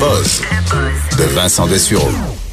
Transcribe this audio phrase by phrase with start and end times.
[0.00, 0.40] buzz
[1.18, 2.49] de Vincent Dessureau.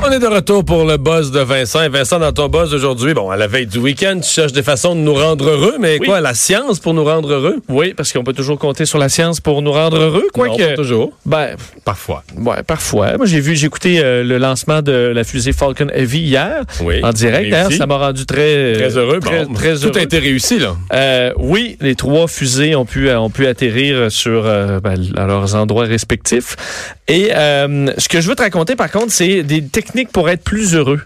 [0.00, 1.82] On est de retour pour le buzz de Vincent.
[1.82, 4.62] Et Vincent, dans ton buzz aujourd'hui, bon, à la veille du week-end, tu cherches des
[4.64, 6.06] façons de nous rendre heureux, mais Oui.
[6.08, 7.56] quoi, la science pour nous rendre heureux?
[7.68, 10.62] Oui, parce qu'on peut toujours compter sur la science pour nous rendre heureux, Non, quoique.
[10.70, 11.12] pas toujours.
[11.24, 11.50] Ben,
[11.84, 12.24] Parfois.
[12.36, 13.16] ouais, parfois.
[13.16, 17.00] Moi, j'ai vu, j'ai écouté euh, le lancement de la fusée Falcon Heavy hier, Oui.
[17.04, 17.54] en direct.
[17.54, 17.76] Réussi.
[17.78, 19.20] ça m'a rendu très, Très heureux.
[19.20, 19.98] Très, Bon, très Tout heureux.
[19.98, 20.74] a été réussi, là.
[20.94, 25.54] Euh, oui, les trois fusées ont pu, ont pu atterrir sur euh, ben, à leurs
[25.54, 26.56] endroits respectifs.
[27.08, 30.42] Et euh, ce que je veux te raconter, par contre, c'est des techniques pour être
[30.44, 31.00] plus heureux,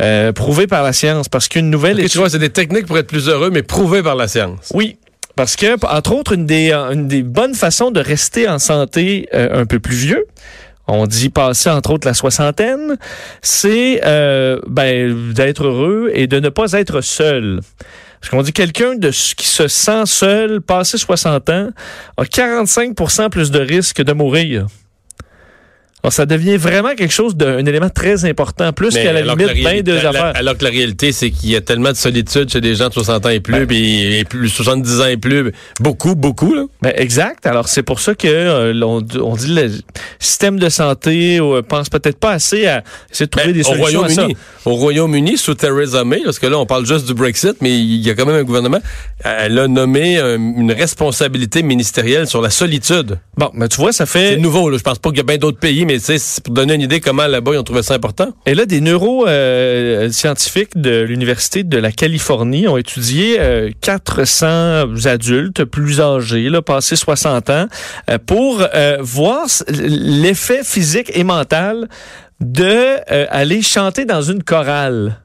[0.00, 2.86] euh, prouvées par la science, parce qu'une nouvelle Ok, étude- tu vois, c'est des techniques
[2.86, 4.70] pour être plus heureux, mais prouvées par la science.
[4.74, 4.96] Oui.
[5.36, 9.28] Parce que, entre autres, une des, euh, une des bonnes façons de rester en santé
[9.32, 10.26] euh, un peu plus vieux,
[10.86, 12.96] on dit passer entre autres la soixantaine,
[13.40, 17.60] c'est euh, ben, d'être heureux et de ne pas être seul.
[18.20, 21.70] Parce qu'on dit quelqu'un de qui se sent seul, passé 60 ans,
[22.18, 24.66] a 45% plus de risque de mourir.
[26.02, 29.46] Alors, ça devient vraiment quelque chose d'un élément très important, plus qu'à la limite bien
[29.68, 30.32] réalité- deux la- affaires.
[30.34, 32.94] alors que la réalité, c'est qu'il y a tellement de solitude chez des gens de
[32.94, 33.66] 60 ans et plus, Ben.
[33.66, 35.52] puis et plus 70 ans et plus.
[35.80, 36.64] Beaucoup, beaucoup, là.
[36.82, 37.46] Ben, exact.
[37.46, 39.00] Alors, c'est pour ça que euh, on,
[39.36, 39.70] dit le
[40.18, 43.74] système de santé euh, pense peut-être pas assez à essayer de trouver Ben, des au
[43.74, 44.14] solutions à ça.
[44.22, 47.70] Royaume-Uni, au Royaume-Uni, sous Theresa May, parce que là, on parle juste du Brexit, mais
[47.78, 48.80] il y a quand même un gouvernement.
[49.22, 53.18] Elle a nommé euh, une responsabilité ministérielle sur la solitude.
[53.36, 54.36] Bon, mais tu vois, ça C'est fait...
[54.38, 54.78] nouveau, là.
[54.78, 57.00] Je pense pas qu'il y a bien d'autres pays, mais c'est pour donner une idée
[57.00, 58.28] comment là-bas ils ont trouvé ça important.
[58.46, 66.00] Et là, des neuroscientifiques de l'Université de la Californie ont étudié euh, 400 adultes plus
[66.00, 67.66] âgés, là, passés 60 ans,
[68.08, 71.88] euh, pour euh, voir l'effet physique et mental
[72.40, 75.20] de euh, aller chanter dans une chorale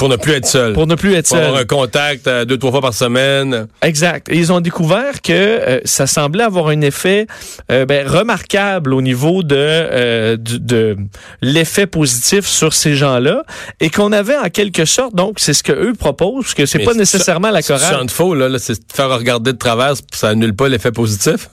[0.00, 0.72] Pour ne plus être seul.
[0.72, 1.46] pour ne plus être Pour seul.
[1.46, 3.66] avoir un contact euh, deux, trois fois par semaine.
[3.82, 4.28] Exact.
[4.30, 7.26] Et ils ont découvert que euh, ça semblait avoir un effet
[7.70, 10.96] euh, ben, remarquable au niveau de, euh, du- de
[11.42, 13.44] l'effet positif sur ces gens-là
[13.80, 16.78] et qu'on avait en quelque sorte, donc c'est ce que eux proposent, parce que c'est
[16.78, 17.94] pas nécessairement la Si tu chorale.
[17.98, 21.48] chantes faux, là, là, c'est faire regarder de travers, ça annule pas l'effet positif.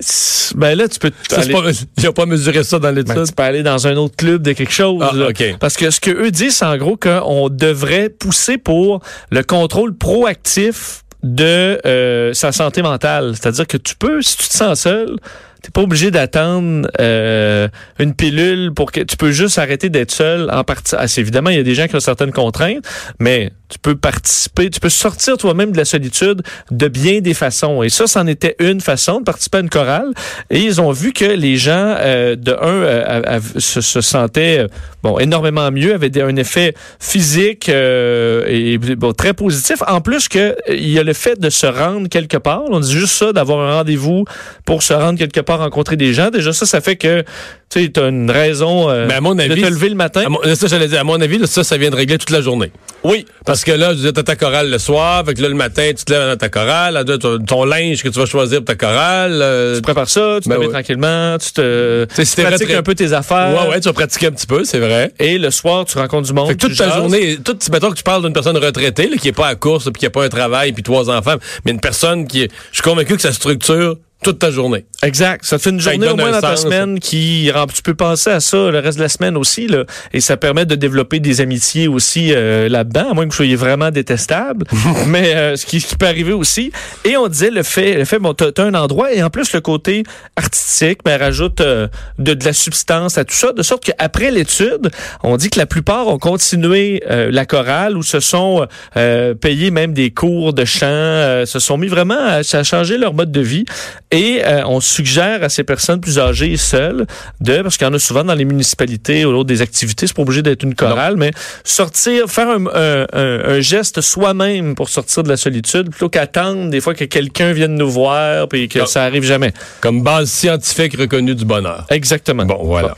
[0.56, 1.62] Ben là, tu peux Ça, c'est aller, pas,
[1.98, 3.26] ils ont pas mesuré ça dans ben, l'étude.
[3.28, 5.04] tu peux aller dans un autre club de quelque chose.
[5.06, 5.28] Ah, là.
[5.30, 5.44] OK.
[5.60, 9.96] Parce que ce que eux disent, c'est en gros qu'on devrait pousser pour le contrôle
[9.96, 13.34] proactif de euh, sa santé mentale.
[13.36, 15.18] C'est-à-dire que tu peux, si tu te sens seul,
[15.62, 17.68] t'es pas obligé d'attendre euh,
[18.00, 20.96] une pilule pour que tu peux juste arrêter d'être seul en partie.
[20.98, 22.86] Ah, évidemment, il y a des gens qui ont certaines contraintes,
[23.20, 26.42] mais tu peux participer, tu peux sortir toi-même de la solitude
[26.72, 27.84] de bien des façons.
[27.84, 30.12] Et ça, c'en était une façon de participer à une chorale.
[30.50, 34.68] Et ils ont vu que les gens, euh, de un, euh, se, se sentaient
[35.04, 39.82] bon énormément mieux, avaient un effet physique euh, et bon, très positif.
[39.88, 42.64] En plus que il y a le fait de se rendre quelque part.
[42.70, 44.26] On dit juste ça, d'avoir un rendez-vous
[44.66, 46.30] pour se rendre quelque part, rencontrer des gens.
[46.30, 47.24] Déjà ça, ça fait que
[47.70, 50.24] tu as une raison euh, Mais à mon de avis, te lever le matin.
[50.26, 52.30] À mon, ça, j'allais dire, à mon avis, là, ça, ça vient de régler toute
[52.30, 52.72] la journée.
[53.04, 55.92] Oui, Parce que là, tu as ta chorale le soir, fait que là, le matin,
[55.96, 58.76] tu te lèves dans ta chorale, ton, ton linge que tu vas choisir pour ta
[58.76, 59.40] chorale.
[59.42, 60.72] euh, tu prépares ça, tu Ben te mets ouais.
[60.74, 63.54] tranquillement, tu te Tu si pratiques un peu tes affaires.
[63.64, 65.12] ouais, ouais, tu vas pratiquer un petit peu, c'est vrai.
[65.20, 66.48] Et le soir, tu rencontres du monde.
[66.48, 66.98] Fait que toute ta jases.
[66.98, 69.86] journée, toute, mettons que tu parles d'une personne retraitée, là, qui est pas à course,
[69.86, 72.78] puis qui a pas un travail, puis trois enfants, mais une personne qui est, je
[72.78, 74.86] suis convaincu que ça structure toute ta journée.
[75.04, 75.46] Exact.
[75.46, 77.94] Ça te fait une Ça journée au moins dans ta semaine qui rend, tu peux
[77.94, 79.84] penser à ça le reste de la semaine aussi, là.
[80.14, 83.56] Et ça permet de développer des amitiés aussi euh, là-dedans, à moins que vous soyez
[83.56, 84.66] vraiment détestable.
[85.08, 86.72] Mais euh, ce, qui, ce qui peut arriver aussi.
[87.06, 89.54] Et on disait le fait, le fait, bon, t'as as un endroit et en plus
[89.54, 90.04] le côté
[90.36, 91.88] artistique, ben, rajoute euh,
[92.18, 94.90] de, de la substance à tout ça, de sorte qu'après l'étude,
[95.24, 98.66] on dit que la plupart ont continué euh, la chorale ou se sont
[98.96, 102.98] euh, payés même des cours de chant, euh, se sont mis vraiment à, à changer
[102.98, 103.66] leur mode de vie.
[104.12, 107.06] Et euh, on suggère à ces personnes plus âgées et seules
[107.42, 110.16] de, parce qu'il y en a souvent dans les municipalités ou l'autre des activités, c'est
[110.16, 111.32] pas obligé d'être une chorale, mais
[111.66, 116.70] sortir, faire un, un- un- un geste soi-même pour sortir de la solitude, plutôt qu'attendre
[116.70, 118.86] des fois que quelqu'un vienne nous voir puis que Non.
[118.86, 119.52] ça arrive jamais.
[119.82, 121.86] Comme base scientifique reconnue du bonheur.
[121.90, 122.46] Exactement.
[122.46, 122.96] Bon, voilà.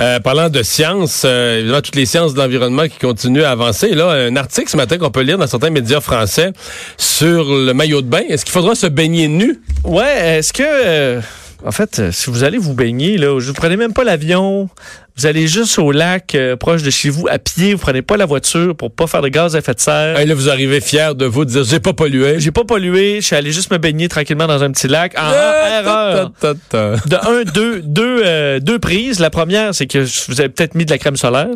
[0.00, 3.94] Euh, parlant de sciences, euh, évidemment, toutes les sciences de l'environnement qui continuent à avancer.
[3.94, 6.52] Là, un article ce matin qu'on peut lire dans certains médias français
[6.98, 8.22] sur le maillot de bain.
[8.28, 9.60] Est-ce qu'il faudra se baigner nu?
[9.84, 10.64] Ouais, est-ce que...
[10.64, 11.20] euh,
[11.64, 14.68] en fait, euh, si vous allez vous baigner, là, vous prenez même pas l'avion,
[15.16, 18.16] vous allez juste au lac euh, proche de chez vous à pied, vous prenez pas
[18.16, 20.18] la voiture pour pas faire de gaz à effet de serre.
[20.18, 22.40] Hey, là, vous arrivez fier de vous de dire j'ai pas pollué.
[22.40, 25.14] J'ai pas pollué, je suis allé juste me baigner tranquillement dans un petit lac.
[25.16, 26.32] En erreur.
[26.42, 29.20] De un, deux, deux, euh, deux prises.
[29.20, 31.46] La première, c'est que vous avez peut-être mis de la crème solaire.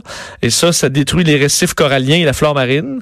[0.41, 3.01] Et ça, ça détruit les récifs coralliens et la flore marine.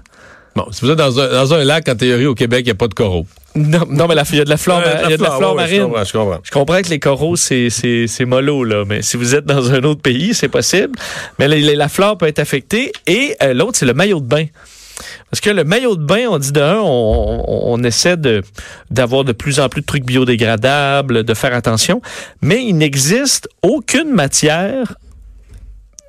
[0.56, 2.70] Bon, si vous êtes dans un, dans un lac, en théorie, au Québec, il n'y
[2.70, 3.26] a pas de coraux.
[3.56, 5.30] Non, non mais il y a de la flore, Euh, il y a de la
[5.30, 5.82] flore ouais, Je marine.
[5.84, 6.38] comprends, je comprends.
[6.42, 8.84] Je comprends que les coraux, c'est, c'est, c'est mollo, là.
[8.86, 10.98] Mais si vous êtes dans un autre pays, c'est possible.
[11.38, 12.92] Mais la, la- la flore peut être affectée.
[13.06, 14.46] Et euh, l'autre, c'est le maillot de bain.
[15.30, 18.42] Parce que le maillot de bain, on dit de un, on, on- on essaie de,
[18.90, 22.00] d'avoir de plus en plus de trucs biodégradables, de faire attention.
[22.42, 24.94] Mais il n'existe aucune matière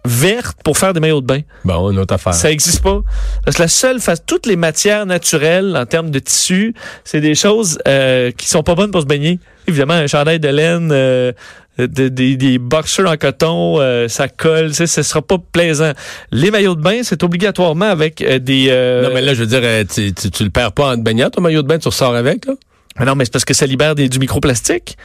[0.05, 1.41] verte pour faire des maillots de bain.
[1.63, 2.33] Bon, une autre affaire.
[2.33, 3.01] Ça existe pas.
[3.43, 6.73] Parce que la seule face, toutes les matières naturelles en termes de tissu,
[7.03, 9.39] c'est des choses euh, qui sont pas bonnes pour se baigner.
[9.67, 11.31] Évidemment, un chandail de laine, euh,
[11.77, 15.91] de- des, des boxers en coton, euh, ça colle, tu sais, ce sera pas plaisant.
[16.31, 18.67] Les maillots de bain, c'est obligatoirement avec euh, des.
[18.69, 20.95] euh, Non, mais là, je veux dire, euh, tu, tu, tu le perds pas en
[20.95, 22.53] te baignant, ton maillot de bain, tu ressors avec, là?
[22.99, 24.97] Mais non, mais c'est parce que ça libère des, du microplastique.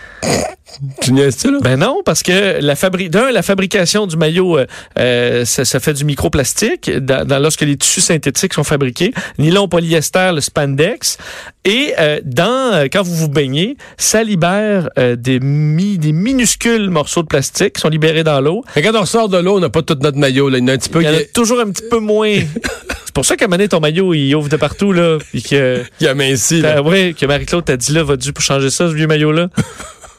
[1.03, 1.59] Tu niaises-tu, là?
[1.61, 4.67] Ben non, parce que la fabri d'un, la fabrication du maillot, euh,
[4.99, 9.13] euh, ça, ça fait du microplastique dans, dans- lorsque les tissus synthétiques sont fabriqués.
[9.39, 11.19] Nylon, polyester, le spandex.
[11.65, 16.89] Et euh, dans euh, quand vous vous baignez, ça libère euh, des, mi- des minuscules
[16.89, 18.63] morceaux de plastique qui sont libérés dans l'eau.
[18.77, 20.59] Mais quand on ressort de l'eau, on n'a pas tout notre maillot, là.
[20.59, 21.99] Il y en a un petit peu, Il y en a- toujours un petit peu
[21.99, 22.37] moins.
[23.11, 25.19] C'est pour ça qu'à donné, ton maillot, il ouvre de partout, là.
[25.19, 26.81] Puis que, il y a minci, là.
[26.81, 29.49] Ouais, que Marie-Claude t'a dit là, va dû pour changer ça, ce vieux maillot-là?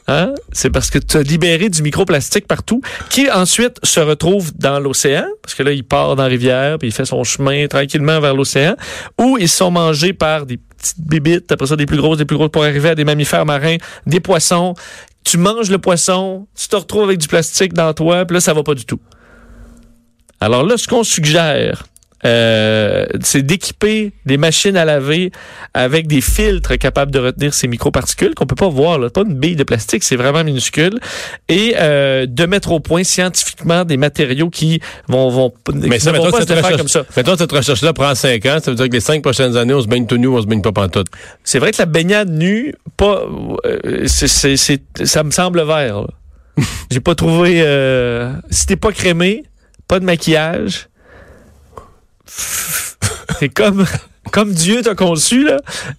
[0.08, 0.34] Hein?
[0.50, 5.24] C'est parce que tu as libéré du microplastique partout, qui ensuite se retrouve dans l'océan,
[5.42, 8.34] parce que là, il part dans la rivière, puis il fait son chemin tranquillement vers
[8.34, 8.74] l'océan,
[9.18, 12.36] où ils sont mangés par des petites bébites, après ça, des plus grosses, des plus
[12.36, 14.74] grosses, pour arriver à des mammifères marins, des poissons.
[15.24, 18.52] Tu manges le poisson, tu te retrouves avec du plastique dans toi, puis là, ça
[18.52, 19.00] va pas du tout.
[20.40, 21.84] Alors là, ce qu'on suggère,
[22.24, 25.32] euh, c'est d'équiper des machines à laver
[25.74, 28.98] avec des filtres capables de retenir ces microparticules qu'on peut pas voir.
[28.98, 29.10] Là.
[29.10, 30.98] Pas une bille de plastique, c'est vraiment minuscule.
[31.48, 36.18] Et euh, de mettre au point scientifiquement des matériaux qui vont, vont, Mais ça, ne
[36.18, 37.04] vont mettons, pas se comme ça.
[37.16, 38.58] mettons, cette recherche-là prend cinq ans.
[38.62, 40.46] Ça veut dire que les cinq prochaines années, on se baigne tout nu, on se
[40.46, 41.08] baigne pas pantoute.
[41.44, 43.22] C'est vrai que la baignade nue, pas,
[43.66, 46.02] euh, c'est, c'est, c'est- ça me semble vert.
[46.02, 46.06] là.
[46.90, 47.62] J'ai pas trouvé.
[47.64, 49.42] Euh, si t'es pas crémé,
[49.88, 50.88] pas de maquillage,
[53.38, 53.84] c'est comme
[54.30, 55.58] comme Dieu t'a conçu là.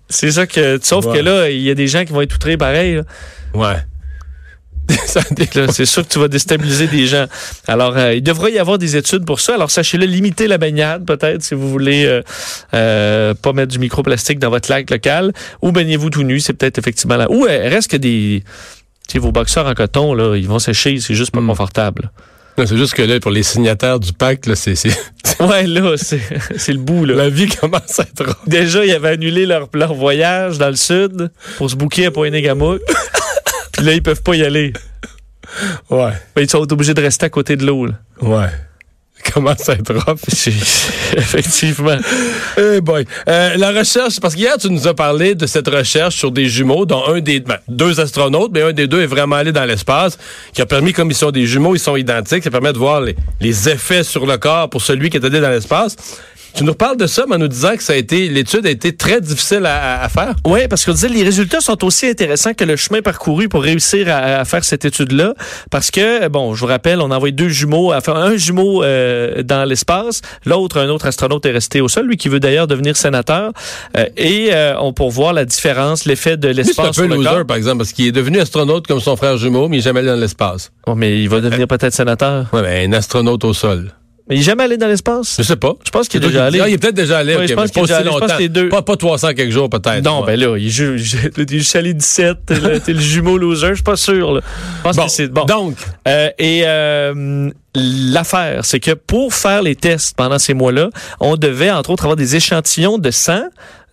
[0.10, 0.80] C'est ça que.
[0.82, 1.18] Sauf Ouais.
[1.20, 2.96] que là, il y a des gens qui vont être outrés pareil.
[2.96, 3.04] là.
[3.54, 3.76] Ouais.
[5.72, 7.26] C'est sûr que tu vas déstabiliser des gens.
[7.68, 9.56] Alors, euh, il devrait y avoir des études pour ça.
[9.56, 12.22] Alors, sachez-le, limitez la baignade, peut-être, si vous voulez euh,
[12.74, 15.32] euh, pas mettre du microplastique dans votre lac local.
[15.62, 17.32] Ou baignez-vous tout nu, c'est peut-être effectivement là.
[17.32, 18.44] Ou reste que des...
[19.08, 21.48] Tu sais, vos boxeurs en coton, là, ils vont sécher, c'est juste pas Mm.
[21.48, 22.12] confortable.
[22.58, 24.96] Non, C'est juste que là, pour les signataires du pacte, là, c'est, c'est-
[25.40, 26.22] Ouais, là, c'est
[26.58, 27.16] c'est le bout, là.
[27.16, 28.38] la vie commence à être...
[28.48, 32.80] Déjà, ils avaient annulé leur, leur voyage dans le sud pour se bouquer à Pointe-Gamouk.
[33.74, 34.74] Puis là, ils peuvent pas y aller.
[35.90, 36.12] Ouais.
[36.36, 37.94] Ben, Ils sont obligés de rester à côté de l'eau, là.
[38.22, 38.48] Ouais.
[39.26, 40.20] Ça commence à être rough.
[41.18, 41.98] Effectivement.
[42.58, 43.06] Eh boy.
[43.28, 46.86] Euh, la recherche, parce qu'hier, tu nous as parlé de cette recherche sur des jumeaux,
[46.86, 50.18] dont un des ben, deux astronautes, mais un des deux est vraiment allé dans l'espace,
[50.54, 53.02] qui a permis, comme ils sont des jumeaux, ils sont identiques, ça permet de voir
[53.02, 55.96] les, les effets sur le corps pour celui qui est allé dans l'espace.
[56.56, 58.70] Tu nous reparles de ça, mais en nous disant que ça a été, l'étude a
[58.70, 60.36] été très difficile à, à- faire?
[60.46, 64.08] Oui, parce qu'on disait les résultats sont aussi intéressants que le chemin parcouru pour réussir
[64.10, 65.34] à, à faire cette étude-là.
[65.72, 68.84] Parce que, bon, je vous rappelle, on a envoyé deux jumeaux, à faire un jumeau
[68.84, 72.68] euh, dans l'espace, l'autre, un autre astronaute est resté au sol, lui qui veut d'ailleurs
[72.68, 73.52] devenir sénateur.
[73.98, 76.94] Euh, et euh, on pour voir la différence, l'effet de Lui, c'est un l'espace peu
[76.94, 77.46] sur le loser, corps.
[77.48, 80.02] par exemple, parce qu'il est devenu astronaute comme son frère jumeau, mais il est jamais
[80.02, 80.72] allé dans l'espace.
[80.86, 82.46] Oh, mais il va devenir peut-être sénateur.
[82.54, 83.92] Ouais, ben, un astronaute au sol.
[84.30, 85.36] Mais il est jamais allé dans l'espace?
[85.38, 85.74] Je sais pas.
[85.86, 86.60] Je pense qu'il est déjà allé.
[86.62, 87.36] Ah, il est peut-être déjà allé.
[87.36, 88.14] Ouais, ok, je pense qu'il est pas déjà aussi allé.
[88.14, 88.54] Je pense longtemps.
[88.54, 90.04] deux- Pas, pas 300 quelques jours, peut-être.
[90.06, 90.38] Non, Ouais.
[90.38, 90.96] ben là, il joue,
[91.38, 94.32] il est allé 17, t'es le, t'es le jumeau loser, je suis pas sûr.
[94.34, 94.42] Là.
[94.78, 95.44] Je pense Bon, que c'est bon.
[95.46, 95.76] donc,
[96.08, 100.90] Euh, et euh, l'affaire, c'est que pour faire les tests pendant ces mois-là,
[101.20, 103.44] on devait entre autres avoir des échantillons de sang,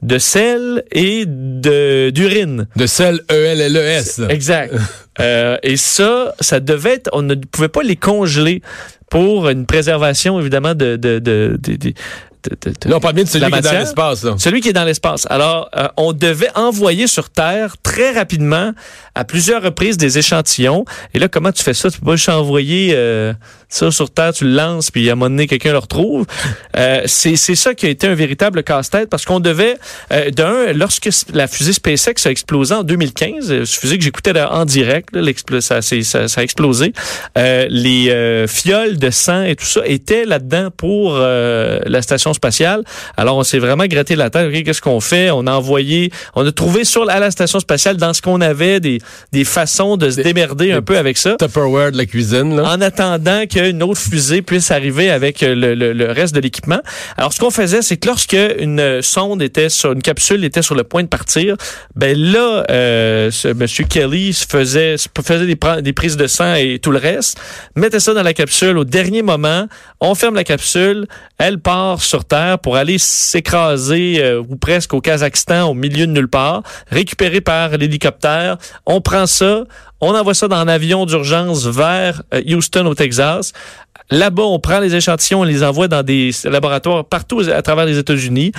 [0.02, 2.66] de sel et de d'urine.
[2.76, 4.20] de sel E E-L-L-E-S.
[4.28, 4.74] Exact.
[5.20, 8.62] Euh, et ça, ça devait être, on ne pouvait pas les congeler
[9.10, 11.92] pour une préservation évidemment de, de, de, de-
[12.44, 14.26] de- de- de- Là, on parle bien de celui qui est dans l'espace.
[14.38, 15.26] Celui qui est dans l'espace.
[15.30, 18.72] Alors, euh, on devait envoyer sur Terre très rapidement,
[19.14, 20.84] à plusieurs reprises, des échantillons.
[21.14, 21.90] Et là, comment tu fais ça?
[21.90, 23.32] Tu peux pas juste envoyer euh,
[23.68, 26.26] ça sur Terre, tu le lances, puis à un moment donné, quelqu'un le retrouve.
[26.76, 29.76] Euh, c'est c'est ça qui a été un véritable casse-tête, parce qu'on devait,
[30.12, 34.64] euh, d'un, lorsque la fusée SpaceX a explosé en 2015, euh, fusée que j'écoutais en
[34.64, 36.92] direct, là, ça, ça, ça a explosé,
[37.36, 42.29] euh, les euh, fioles de sang et tout ça étaient là-dedans pour euh, la station
[42.34, 42.82] spatiale.
[43.16, 44.50] Alors, on s'est vraiment gratté la tête.
[44.64, 45.30] Qu'est-ce qu'on fait?
[45.30, 48.80] On a envoyé, on a trouvé sur à la station spatiale, dans ce qu'on avait,
[48.80, 48.98] des,
[49.32, 51.36] des façons de se Des- démerder un peu avec ça.
[51.38, 52.56] Tupperware de la cuisine.
[52.56, 52.64] Là.
[52.74, 56.80] En attendant qu'une autre fusée puisse arriver avec euh, le, le- le reste de l'équipement.
[57.16, 60.74] Alors, ce qu'on faisait, c'est que lorsque une sonde était sur une capsule était sur
[60.74, 61.56] le point de partir,
[61.96, 66.54] ben là, euh, ce monsieur Kelly se faisait se faisait des, des prises de sang
[66.54, 67.38] et tout le reste,
[67.76, 69.66] mettait ça dans la capsule au dernier moment.
[70.00, 71.06] On ferme la capsule,
[71.38, 72.19] elle part sur
[72.62, 77.70] Pour aller s'écraser euh, ou presque au Kazakhstan, au milieu de nulle part, récupérée par
[77.70, 78.56] l'hélicoptère.
[78.86, 79.64] On prend ça,
[80.00, 83.52] on envoie ça dans un avion d'urgence vers euh, Houston, au Texas.
[84.10, 87.98] Là-bas, on prend les échantillons, on les envoie dans des laboratoires partout à travers les
[87.98, 88.52] États-Unis.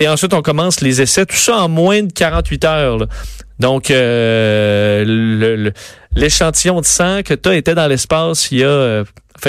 [0.00, 1.24] Et ensuite, on commence les essais.
[1.24, 2.98] Tout ça en moins de 48 heures.
[3.58, 5.70] Donc, euh,
[6.14, 9.04] l'échantillon de sang que tu as était dans l'espace il y a,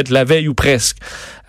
[0.10, 0.98] la veille ou presque.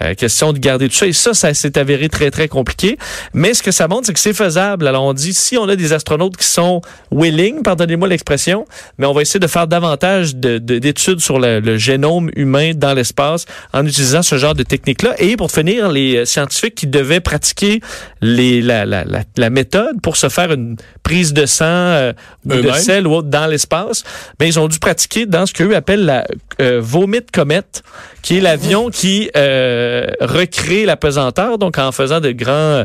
[0.03, 1.07] Euh, question de garder tout ça.
[1.07, 2.97] Et ça, ça s'est avéré très, très compliqué.
[3.35, 4.87] Mais ce que ça montre, c'est que c'est faisable.
[4.89, 6.81] Alors, on dit, si on a des astronautes qui sont
[7.11, 8.65] willing, pardonnez-moi l'expression,
[8.99, 12.73] mais on va essayer de faire davantage de- de- d'études sur le, le génome humain
[12.75, 15.15] dans l'espace en utilisant ce genre de technique-là.
[15.19, 17.81] Et pour finir, les euh, scientifiques qui devaient pratiquer
[18.23, 22.13] les, la, la, la, la méthode pour se faire une prise de sang euh,
[22.47, 24.05] ou de sel ou autre dans l'espace,
[24.39, 26.27] ben, ils ont dû pratiquer dans ce qu'eux appellent la
[26.61, 27.63] euh, Vomit Comet,
[28.23, 29.90] qui est l'avion qui euh,
[30.21, 32.85] recrée la pesanteur, donc en faisant de grands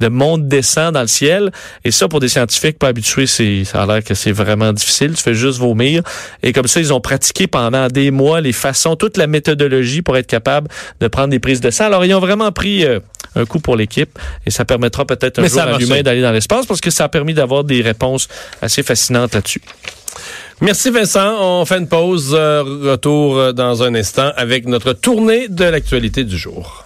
[0.00, 1.50] de monte descend dans le ciel.
[1.84, 5.14] Et ça pour des scientifiques pas habitués c'est ça a l'air que c'est vraiment difficile.
[5.14, 6.02] Tu fais juste vomir.
[6.42, 10.16] Et comme ça ils ont pratiqué pendant des mois les façons toute la méthodologie pour
[10.16, 10.68] être capable
[11.00, 11.86] de prendre des prises de sang.
[11.86, 13.00] Alors ils ont vraiment pris euh,
[13.34, 14.18] un coup pour l'équipe.
[14.44, 17.04] Et ça permettra peut-être un Mais jour à l'humain d'aller dans l'espace parce que ça
[17.04, 18.28] a permis d'avoir des réponses
[18.60, 19.62] assez fascinantes là-dessus
[20.62, 21.36] Merci Vincent.
[21.40, 22.32] On fait une pause.
[22.34, 26.85] euh, retour euh, dans un instant avec notre tournée de l'actualité du jour.